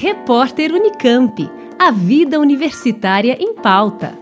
Repórter 0.00 0.72
Unicamp. 0.72 1.50
A 1.76 1.90
vida 1.90 2.38
universitária 2.38 3.36
em 3.40 3.52
pauta. 3.56 4.16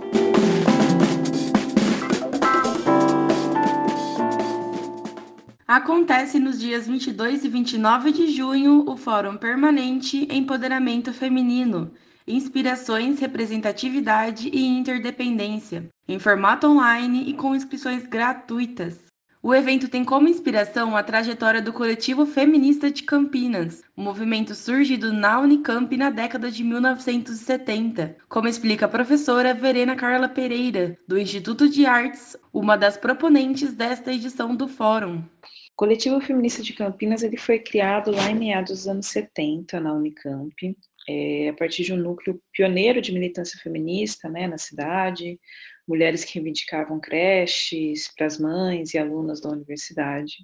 Acontece 5.68 6.38
nos 6.38 6.58
dias 6.58 6.86
22 6.86 7.44
e 7.44 7.48
29 7.50 8.10
de 8.10 8.28
junho 8.28 8.84
o 8.88 8.96
Fórum 8.96 9.36
Permanente 9.36 10.26
Empoderamento 10.32 11.12
Feminino, 11.12 11.90
Inspirações, 12.26 13.20
Representatividade 13.20 14.48
e 14.48 14.64
Interdependência, 14.66 15.90
em 16.08 16.18
formato 16.18 16.66
online 16.68 17.28
e 17.28 17.34
com 17.34 17.54
inscrições 17.54 18.06
gratuitas. 18.06 19.05
O 19.46 19.54
evento 19.54 19.86
tem 19.88 20.04
como 20.04 20.26
inspiração 20.26 20.96
a 20.96 21.04
trajetória 21.04 21.62
do 21.62 21.72
coletivo 21.72 22.26
feminista 22.26 22.90
de 22.90 23.04
Campinas, 23.04 23.84
um 23.96 24.02
movimento 24.02 24.56
surgido 24.56 25.12
na 25.12 25.38
Unicamp 25.38 25.96
na 25.96 26.10
década 26.10 26.50
de 26.50 26.64
1970, 26.64 28.16
como 28.28 28.48
explica 28.48 28.86
a 28.86 28.88
professora 28.88 29.54
Verena 29.54 29.94
Carla 29.94 30.28
Pereira, 30.28 30.98
do 31.06 31.16
Instituto 31.16 31.68
de 31.68 31.86
Artes, 31.86 32.36
uma 32.52 32.76
das 32.76 32.96
proponentes 32.96 33.72
desta 33.72 34.12
edição 34.12 34.56
do 34.56 34.66
fórum. 34.66 35.18
O 35.18 35.76
coletivo 35.76 36.20
feminista 36.20 36.60
de 36.60 36.72
Campinas 36.72 37.22
ele 37.22 37.36
foi 37.36 37.60
criado 37.60 38.10
lá 38.10 38.28
em 38.28 38.34
meados 38.34 38.72
dos 38.72 38.88
anos 38.88 39.06
70 39.06 39.78
na 39.78 39.92
Unicamp, 39.92 40.76
é, 41.08 41.50
a 41.50 41.52
partir 41.52 41.84
de 41.84 41.92
um 41.92 41.96
núcleo 41.96 42.42
pioneiro 42.52 43.00
de 43.00 43.12
militância 43.12 43.60
feminista 43.62 44.28
né, 44.28 44.48
na 44.48 44.58
cidade, 44.58 45.38
mulheres 45.86 46.24
que 46.24 46.34
reivindicavam 46.34 46.98
creches 46.98 48.12
para 48.14 48.26
as 48.26 48.38
mães 48.38 48.94
e 48.94 48.98
alunas 48.98 49.40
da 49.40 49.50
universidade. 49.50 50.36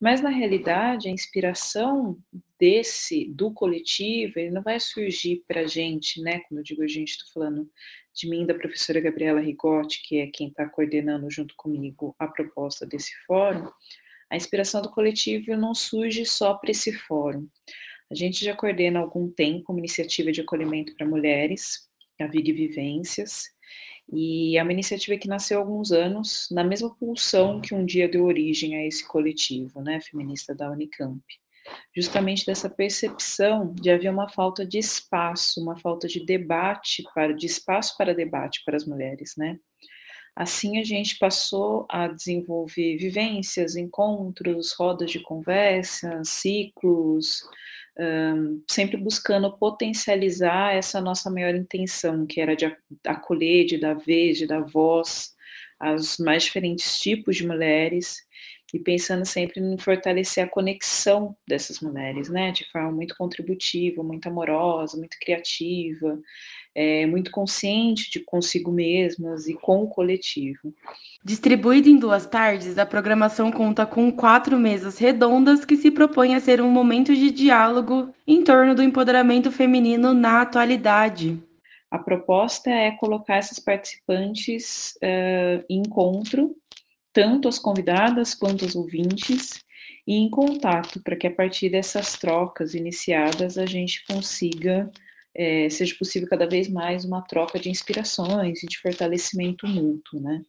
Mas 0.00 0.20
na 0.20 0.30
realidade, 0.30 1.08
a 1.08 1.12
inspiração 1.12 2.18
desse 2.58 3.26
do 3.26 3.52
coletivo, 3.52 4.38
ele 4.38 4.50
não 4.50 4.62
vai 4.62 4.80
surgir 4.80 5.44
para 5.46 5.60
a 5.60 5.66
gente, 5.66 6.20
né? 6.20 6.40
Quando 6.40 6.58
eu 6.58 6.64
digo 6.64 6.82
a 6.82 6.88
gente, 6.88 7.10
estou 7.10 7.28
falando 7.32 7.70
de 8.12 8.28
mim, 8.28 8.44
da 8.44 8.54
professora 8.54 9.00
Gabriela 9.00 9.40
Rigotti, 9.40 10.02
que 10.02 10.18
é 10.18 10.26
quem 10.26 10.48
está 10.48 10.68
coordenando 10.68 11.30
junto 11.30 11.54
comigo 11.56 12.16
a 12.18 12.26
proposta 12.26 12.84
desse 12.84 13.12
fórum. 13.26 13.70
A 14.28 14.36
inspiração 14.36 14.82
do 14.82 14.90
coletivo 14.90 15.56
não 15.56 15.74
surge 15.74 16.26
só 16.26 16.54
para 16.54 16.72
esse 16.72 16.92
fórum. 16.92 17.46
A 18.10 18.14
gente 18.14 18.44
já 18.44 18.56
coordena 18.56 18.98
há 18.98 19.02
algum 19.02 19.30
tempo 19.30 19.72
uma 19.72 19.78
iniciativa 19.78 20.32
de 20.32 20.40
acolhimento 20.40 20.94
para 20.96 21.06
mulheres, 21.06 21.88
a 22.20 22.26
Vig 22.26 22.52
Vivências, 22.52 23.44
e 24.10 24.56
é 24.56 24.62
uma 24.62 24.72
iniciativa 24.72 25.18
que 25.18 25.28
nasceu 25.28 25.58
há 25.58 25.62
alguns 25.62 25.92
anos, 25.92 26.48
na 26.50 26.64
mesma 26.64 26.94
pulsão 26.94 27.60
que 27.60 27.74
um 27.74 27.84
dia 27.84 28.08
deu 28.08 28.24
origem 28.24 28.76
a 28.76 28.86
esse 28.86 29.06
coletivo, 29.06 29.80
né, 29.80 30.00
feminista 30.00 30.54
da 30.54 30.70
Unicamp. 30.70 31.22
Justamente 31.94 32.44
dessa 32.44 32.68
percepção 32.68 33.72
de 33.72 33.90
haver 33.90 34.10
uma 34.10 34.28
falta 34.28 34.66
de 34.66 34.78
espaço, 34.78 35.62
uma 35.62 35.78
falta 35.78 36.08
de 36.08 36.24
debate, 36.24 37.04
para, 37.14 37.32
de 37.32 37.46
espaço 37.46 37.96
para 37.96 38.14
debate 38.14 38.62
para 38.64 38.76
as 38.76 38.84
mulheres, 38.84 39.34
né. 39.36 39.58
Assim, 40.34 40.78
a 40.78 40.84
gente 40.84 41.18
passou 41.18 41.86
a 41.90 42.08
desenvolver 42.08 42.96
vivências, 42.96 43.76
encontros, 43.76 44.72
rodas 44.72 45.10
de 45.10 45.20
conversa, 45.20 46.22
ciclos, 46.24 47.42
um, 47.98 48.62
sempre 48.68 48.96
buscando 48.96 49.56
potencializar 49.56 50.74
essa 50.74 51.00
nossa 51.00 51.30
maior 51.30 51.54
intenção, 51.54 52.26
que 52.26 52.40
era 52.40 52.56
de 52.56 52.74
acolher, 53.06 53.66
de 53.66 53.78
dar 53.78 53.94
vez, 53.94 54.38
de 54.38 54.46
dar 54.46 54.60
voz 54.60 55.34
aos 55.82 56.16
mais 56.18 56.44
diferentes 56.44 57.00
tipos 57.00 57.36
de 57.36 57.46
mulheres 57.46 58.22
e 58.72 58.78
pensando 58.78 59.26
sempre 59.26 59.60
em 59.60 59.76
fortalecer 59.76 60.44
a 60.44 60.48
conexão 60.48 61.36
dessas 61.46 61.80
mulheres, 61.80 62.30
né, 62.30 62.52
de 62.52 62.64
forma 62.70 62.90
muito 62.90 63.14
contributiva, 63.18 64.02
muito 64.02 64.26
amorosa, 64.28 64.96
muito 64.96 65.18
criativa, 65.20 66.18
é, 66.74 67.04
muito 67.04 67.30
consciente 67.30 68.10
de 68.10 68.20
consigo 68.20 68.72
mesmas 68.72 69.46
e 69.46 69.52
com 69.52 69.82
o 69.82 69.88
coletivo. 69.88 70.72
Distribuída 71.22 71.90
em 71.90 71.98
duas 71.98 72.24
tardes, 72.24 72.78
a 72.78 72.86
programação 72.86 73.52
conta 73.52 73.84
com 73.84 74.10
quatro 74.10 74.58
mesas 74.58 74.96
redondas 74.96 75.66
que 75.66 75.76
se 75.76 75.90
propõem 75.90 76.34
a 76.34 76.40
ser 76.40 76.62
um 76.62 76.70
momento 76.70 77.14
de 77.14 77.30
diálogo 77.30 78.14
em 78.26 78.42
torno 78.42 78.74
do 78.74 78.82
empoderamento 78.82 79.52
feminino 79.52 80.14
na 80.14 80.40
atualidade. 80.40 81.38
A 81.92 81.98
proposta 81.98 82.70
é 82.70 82.90
colocar 82.92 83.36
essas 83.36 83.58
participantes 83.58 84.94
uh, 85.02 85.62
em 85.68 85.80
encontro 85.80 86.56
tanto 87.12 87.48
as 87.48 87.58
convidadas 87.58 88.34
quanto 88.34 88.64
os 88.64 88.74
ouvintes, 88.74 89.62
e 90.06 90.14
em 90.14 90.30
contato, 90.30 91.02
para 91.02 91.16
que 91.16 91.26
a 91.26 91.34
partir 91.34 91.68
dessas 91.68 92.14
trocas 92.14 92.74
iniciadas 92.74 93.58
a 93.58 93.66
gente 93.66 94.02
consiga, 94.06 94.90
é, 95.34 95.68
seja 95.68 95.94
possível 95.98 96.26
cada 96.26 96.48
vez 96.48 96.66
mais 96.66 97.04
uma 97.04 97.20
troca 97.20 97.58
de 97.58 97.68
inspirações 97.68 98.62
e 98.62 98.66
de 98.66 98.78
fortalecimento 98.78 99.66
mútuo, 99.68 100.18
né? 100.18 100.40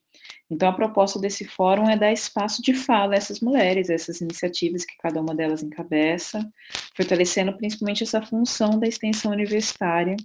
Então, 0.50 0.70
a 0.70 0.74
proposta 0.74 1.20
desse 1.20 1.44
fórum 1.44 1.90
é 1.90 1.98
dar 1.98 2.14
espaço 2.14 2.62
de 2.62 2.74
fala 2.74 3.16
a 3.16 3.18
essas 3.18 3.42
mulheres, 3.42 3.90
a 3.90 3.94
essas 3.94 4.22
iniciativas 4.22 4.86
que 4.86 4.96
cada 4.98 5.20
uma 5.20 5.36
delas 5.36 5.62
encabeça, 5.62 6.50
fortalecendo 6.96 7.56
principalmente 7.58 8.04
essa 8.04 8.22
função 8.22 8.80
da 8.80 8.88
extensão 8.88 9.34
universitária 9.34 10.16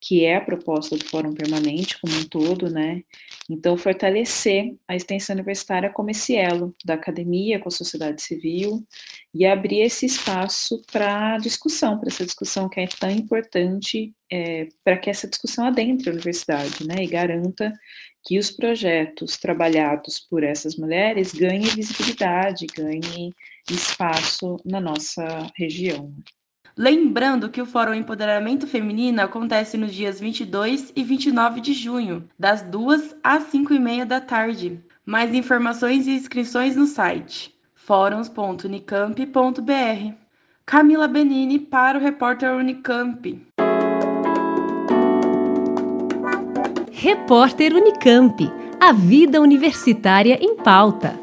que 0.00 0.24
é 0.24 0.36
a 0.36 0.40
proposta 0.40 0.96
do 0.96 1.04
Fórum 1.04 1.32
Permanente 1.32 1.98
como 2.00 2.14
um 2.14 2.24
todo, 2.24 2.70
né? 2.70 3.02
Então, 3.50 3.76
fortalecer 3.76 4.76
a 4.86 4.94
extensão 4.94 5.34
universitária 5.34 5.90
como 5.90 6.10
esse 6.10 6.36
elo 6.36 6.74
da 6.84 6.94
academia 6.94 7.58
com 7.58 7.68
a 7.68 7.72
sociedade 7.72 8.22
civil 8.22 8.86
e 9.34 9.44
abrir 9.44 9.80
esse 9.80 10.06
espaço 10.06 10.82
para 10.92 11.38
discussão, 11.38 11.98
para 11.98 12.08
essa 12.08 12.24
discussão 12.24 12.68
que 12.68 12.80
é 12.80 12.86
tão 12.86 13.10
importante, 13.10 14.14
é, 14.30 14.68
para 14.84 14.96
que 14.98 15.10
essa 15.10 15.26
discussão 15.26 15.66
adentre 15.66 16.08
a 16.08 16.12
universidade, 16.12 16.86
né? 16.86 17.02
E 17.02 17.06
garanta 17.06 17.72
que 18.24 18.38
os 18.38 18.50
projetos 18.50 19.36
trabalhados 19.38 20.20
por 20.20 20.42
essas 20.44 20.76
mulheres 20.76 21.32
ganhem 21.32 21.62
visibilidade, 21.62 22.66
ganhem 22.66 23.32
espaço 23.70 24.60
na 24.64 24.80
nossa 24.80 25.50
região. 25.56 26.14
Lembrando 26.78 27.50
que 27.50 27.60
o 27.60 27.66
Fórum 27.66 27.92
Empoderamento 27.92 28.64
Feminino 28.64 29.20
acontece 29.20 29.76
nos 29.76 29.92
dias 29.92 30.20
22 30.20 30.92
e 30.94 31.02
29 31.02 31.60
de 31.60 31.72
junho, 31.72 32.28
das 32.38 32.62
2 32.62 33.16
às 33.20 33.42
5 33.50 33.74
e 33.74 33.80
meia 33.80 34.06
da 34.06 34.20
tarde. 34.20 34.80
Mais 35.04 35.34
informações 35.34 36.06
e 36.06 36.12
inscrições 36.12 36.76
no 36.76 36.86
site 36.86 37.52
fóruns.unicamp.br. 37.74 40.14
Camila 40.64 41.08
Benini 41.08 41.58
para 41.58 41.98
o 41.98 42.00
repórter 42.00 42.54
Unicamp. 42.54 43.44
Repórter 46.92 47.74
Unicamp. 47.74 48.52
A 48.80 48.92
vida 48.92 49.40
universitária 49.40 50.38
em 50.40 50.54
pauta. 50.54 51.18